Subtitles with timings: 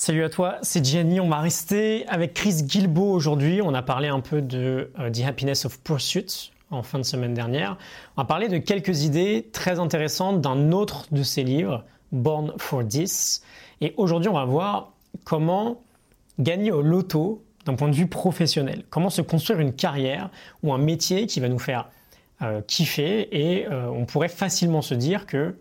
[0.00, 1.18] Salut à toi, c'est Gianni.
[1.18, 3.60] On va rester avec Chris Guilbeault aujourd'hui.
[3.60, 7.34] On a parlé un peu de euh, The Happiness of Pursuit en fin de semaine
[7.34, 7.76] dernière.
[8.16, 12.86] On va parler de quelques idées très intéressantes d'un autre de ses livres, Born for
[12.86, 13.42] This.
[13.80, 14.92] Et aujourd'hui, on va voir
[15.24, 15.82] comment
[16.38, 18.84] gagner au loto d'un point de vue professionnel.
[18.90, 20.30] Comment se construire une carrière
[20.62, 21.88] ou un métier qui va nous faire
[22.40, 25.56] euh, kiffer et euh, on pourrait facilement se dire que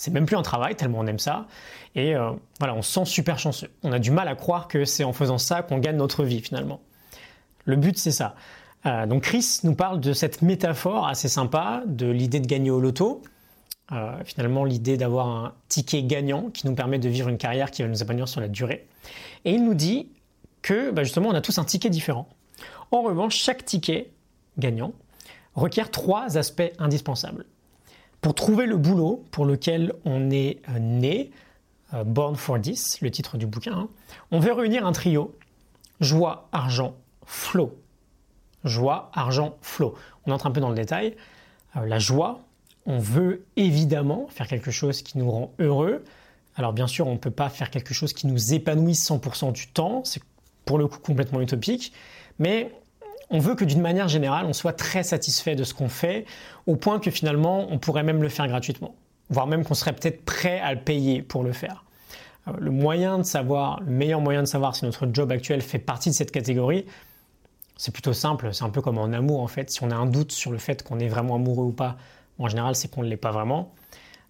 [0.00, 1.46] c'est même plus un travail tellement on aime ça.
[1.94, 3.68] Et euh, voilà, on se sent super chanceux.
[3.82, 6.40] On a du mal à croire que c'est en faisant ça qu'on gagne notre vie
[6.40, 6.80] finalement.
[7.66, 8.34] Le but c'est ça.
[8.86, 12.80] Euh, donc Chris nous parle de cette métaphore assez sympa de l'idée de gagner au
[12.80, 13.20] loto.
[13.92, 17.82] Euh, finalement, l'idée d'avoir un ticket gagnant qui nous permet de vivre une carrière qui
[17.82, 18.86] va nous épanouir sur la durée.
[19.44, 20.08] Et il nous dit
[20.62, 22.26] que bah, justement, on a tous un ticket différent.
[22.90, 24.10] En revanche, chaque ticket
[24.56, 24.92] gagnant
[25.54, 27.44] requiert trois aspects indispensables.
[28.20, 31.30] Pour trouver le boulot pour lequel on est euh, né,
[31.94, 33.88] euh, Born for This, le titre du bouquin, hein,
[34.30, 35.34] on veut réunir un trio
[36.00, 37.78] joie, argent, flow.
[38.64, 39.94] Joie, argent, flow.
[40.26, 41.16] On entre un peu dans le détail.
[41.76, 42.40] Euh, la joie,
[42.86, 46.04] on veut évidemment faire quelque chose qui nous rend heureux.
[46.56, 49.68] Alors bien sûr, on ne peut pas faire quelque chose qui nous épanouisse 100% du
[49.68, 50.22] temps, c'est
[50.64, 51.92] pour le coup complètement utopique,
[52.38, 52.72] mais
[53.30, 56.26] on veut que d'une manière générale, on soit très satisfait de ce qu'on fait,
[56.66, 58.94] au point que finalement, on pourrait même le faire gratuitement,
[59.28, 61.84] voire même qu'on serait peut-être prêt à le payer pour le faire.
[62.48, 65.78] Euh, le moyen de savoir, le meilleur moyen de savoir si notre job actuel fait
[65.78, 66.86] partie de cette catégorie,
[67.76, 69.70] c'est plutôt simple, c'est un peu comme en amour en fait.
[69.70, 71.96] Si on a un doute sur le fait qu'on est vraiment amoureux ou pas,
[72.38, 73.72] en général, c'est qu'on ne l'est pas vraiment.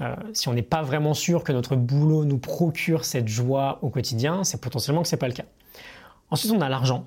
[0.00, 3.88] Euh, si on n'est pas vraiment sûr que notre boulot nous procure cette joie au
[3.88, 5.44] quotidien, c'est potentiellement que ce n'est pas le cas.
[6.30, 7.04] Ensuite, on a l'argent.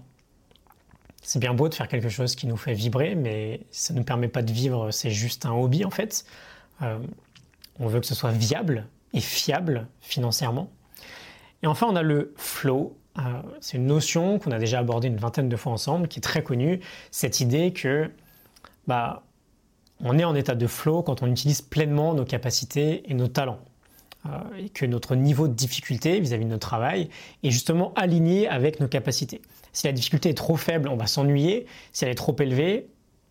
[1.25, 4.05] C'est bien beau de faire quelque chose qui nous fait vibrer, mais ça ne nous
[4.05, 6.23] permet pas de vivre, c'est juste un hobby en fait.
[6.83, 6.99] Euh,
[7.79, 10.69] on veut que ce soit viable et fiable financièrement.
[11.63, 12.95] Et enfin, on a le flow.
[13.17, 13.21] Euh,
[13.59, 16.43] c'est une notion qu'on a déjà abordée une vingtaine de fois ensemble, qui est très
[16.43, 16.79] connue.
[17.09, 18.11] Cette idée que
[18.85, 19.23] bah,
[20.01, 23.61] on est en état de flow quand on utilise pleinement nos capacités et nos talents.
[24.27, 27.09] Euh, et que notre niveau de difficulté vis-à-vis de notre travail
[27.43, 29.41] est justement aligné avec nos capacités.
[29.71, 31.67] Si la difficulté est trop faible, on va s'ennuyer.
[31.91, 32.87] Si elle est trop élevée,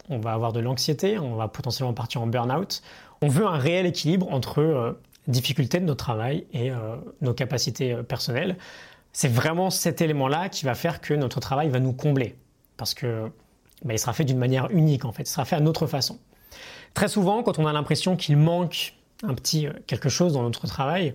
[0.08, 2.82] on va avoir de l'anxiété, on va potentiellement partir en burn-out.
[3.22, 7.96] On veut un réel équilibre entre euh, difficulté de notre travail et euh, nos capacités
[7.96, 8.56] personnelles.
[9.12, 12.36] C'est vraiment cet élément-là qui va faire que notre travail va nous combler.
[12.76, 13.30] Parce que
[13.84, 16.18] bah, il sera fait d'une manière unique en fait, il sera fait à notre façon.
[16.92, 20.66] Très souvent, quand on a l'impression qu'il manque un petit euh, quelque chose dans notre
[20.66, 21.14] travail,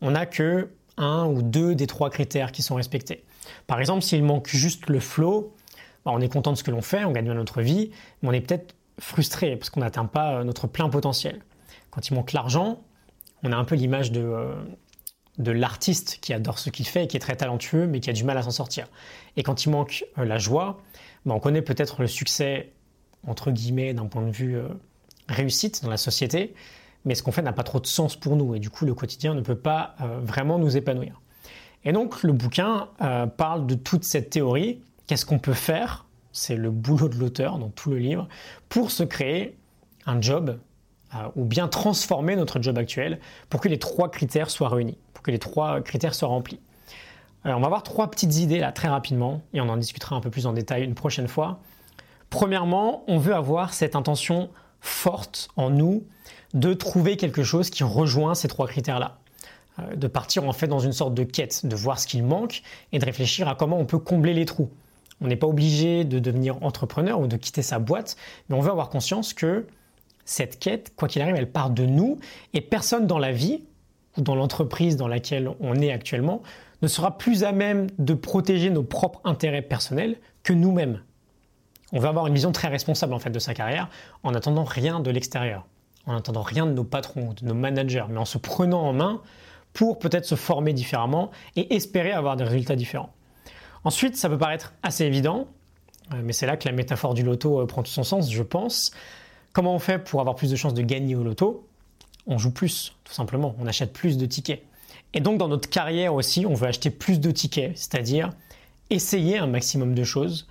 [0.00, 3.24] on n'a que un ou deux des trois critères qui sont respectés.
[3.66, 5.54] Par exemple, s'il manque juste le flow,
[6.04, 8.28] bah, on est content de ce que l'on fait, on gagne bien notre vie, mais
[8.28, 11.42] on est peut-être frustré parce qu'on n'atteint pas euh, notre plein potentiel.
[11.90, 12.82] Quand il manque l'argent,
[13.42, 14.54] on a un peu l'image de, euh,
[15.38, 18.12] de l'artiste qui adore ce qu'il fait et qui est très talentueux mais qui a
[18.12, 18.86] du mal à s'en sortir.
[19.36, 20.80] Et quand il manque la joie,
[21.24, 22.72] bah, on connaît peut-être le succès
[23.26, 24.58] entre guillemets d'un point de vue
[25.28, 26.54] réussite dans la société,
[27.04, 28.94] mais ce qu'on fait n'a pas trop de sens pour nous et du coup le
[28.94, 31.20] quotidien ne peut pas euh, vraiment nous épanouir.
[31.84, 36.56] Et donc le bouquin euh, parle de toute cette théorie, qu'est-ce qu'on peut faire, c'est
[36.56, 38.28] le boulot de l'auteur dans tout le livre,
[38.68, 39.56] pour se créer
[40.06, 40.58] un job
[41.14, 45.22] euh, ou bien transformer notre job actuel pour que les trois critères soient réunis, pour
[45.22, 46.60] que les trois critères soient remplis.
[47.44, 50.20] Alors on va voir trois petites idées là très rapidement et on en discutera un
[50.20, 51.58] peu plus en détail une prochaine fois.
[52.30, 54.48] Premièrement, on veut avoir cette intention
[54.82, 56.04] forte en nous
[56.52, 59.18] de trouver quelque chose qui rejoint ces trois critères-là.
[59.78, 62.62] Euh, de partir en fait dans une sorte de quête, de voir ce qu'il manque
[62.92, 64.70] et de réfléchir à comment on peut combler les trous.
[65.22, 68.16] On n'est pas obligé de devenir entrepreneur ou de quitter sa boîte,
[68.48, 69.66] mais on veut avoir conscience que
[70.24, 72.18] cette quête, quoi qu'il arrive, elle part de nous
[72.52, 73.64] et personne dans la vie
[74.18, 76.42] ou dans l'entreprise dans laquelle on est actuellement
[76.82, 81.00] ne sera plus à même de protéger nos propres intérêts personnels que nous-mêmes.
[81.92, 83.88] On veut avoir une vision très responsable en fait de sa carrière
[84.22, 85.66] en attendant rien de l'extérieur
[86.06, 89.20] en n'entendant rien de nos patrons, de nos managers, mais en se prenant en main
[89.72, 93.12] pour peut-être se former différemment et espérer avoir des résultats différents.
[93.84, 95.48] Ensuite, ça peut paraître assez évident,
[96.12, 98.42] euh, mais c'est là que la métaphore du loto euh, prend tout son sens, je
[98.42, 98.92] pense.
[99.52, 101.66] Comment on fait pour avoir plus de chances de gagner au loto?
[102.26, 103.54] On joue plus, tout simplement.
[103.58, 104.62] On achète plus de tickets.
[105.14, 108.30] Et donc, dans notre carrière aussi, on veut acheter plus de tickets, c'est-à-dire
[108.90, 110.46] essayer un maximum de choses.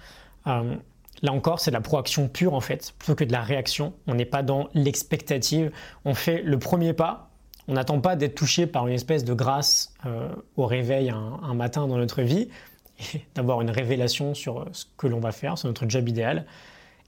[0.48, 0.75] Euh,
[1.21, 3.94] Là encore, c'est de la proaction pure en fait, plutôt que de la réaction.
[4.07, 5.71] On n'est pas dans l'expectative.
[6.06, 7.29] On fait le premier pas.
[7.68, 11.88] On n'attend pas d'être touché par une espèce de grâce euh, au réveil un, matin
[11.88, 12.50] dans notre vie
[13.35, 16.45] d'avoir une révélation sur ce que l'on va faire, sur notre job idéal.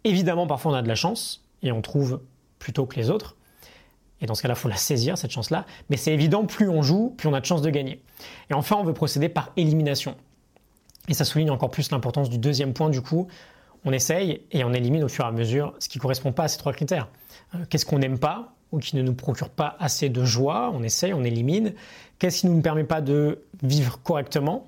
[0.04, 2.22] Évidemment, parfois on a de la chance et on trouve
[2.60, 3.36] plutôt que les autres.
[4.22, 5.66] Et dans ce cas-là, il faut la saisir, cette chance-là.
[5.90, 8.02] Mais c'est évident, plus on joue, plus on a de chances de gagner.
[8.50, 10.16] Et enfin, on veut procéder par élimination.
[11.10, 13.28] Et ça souligne encore plus l'importance du deuxième point, du coup.
[13.86, 16.44] On essaye et on élimine au fur et à mesure ce qui ne correspond pas
[16.44, 17.10] à ces trois critères.
[17.56, 20.72] Euh, qu'est-ce qu'on n'aime pas ou qui ne nous procure pas assez de joie?
[20.74, 21.74] On essaye, on élimine.
[22.20, 24.68] Qu'est-ce qui ne nous permet pas de vivre correctement?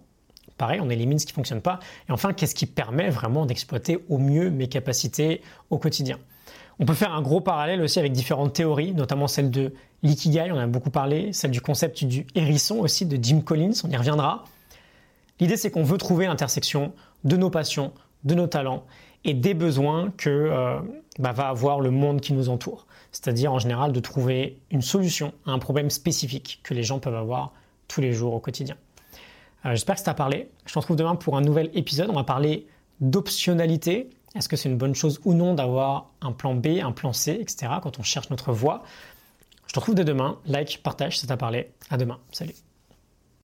[0.58, 1.80] Pareil, on élimine ce qui ne fonctionne pas.
[2.08, 6.18] Et enfin, qu'est-ce qui permet vraiment d'exploiter au mieux mes capacités au quotidien?
[6.80, 9.74] On peut faire un gros parallèle aussi avec différentes théories, notamment celle de
[10.04, 13.72] l'ikigai, on en a beaucoup parlé, celle du concept du hérisson aussi de Jim Collins,
[13.86, 14.44] on y reviendra.
[15.40, 17.94] L'idée c'est qu'on veut trouver l'intersection de nos passions,
[18.26, 18.84] de nos talents
[19.24, 20.80] et des besoins que euh,
[21.20, 22.86] bah, va avoir le monde qui nous entoure.
[23.12, 27.16] C'est-à-dire en général de trouver une solution à un problème spécifique que les gens peuvent
[27.16, 27.54] avoir
[27.88, 28.76] tous les jours au quotidien.
[29.66, 30.50] Euh, j'espère que ça t'a parlé.
[30.66, 32.10] Je te retrouve demain pour un nouvel épisode.
[32.10, 32.68] On va parler
[33.00, 37.14] d'optionnalité, est-ce que c'est une bonne chose ou non d'avoir un plan B, un plan
[37.14, 37.74] C, etc.
[37.82, 38.84] quand on cherche notre voie?
[39.68, 40.38] Je te retrouve dès demain.
[40.46, 41.72] Like, partage, ça t'a parlé.
[41.90, 42.20] À demain.
[42.32, 42.65] Salut.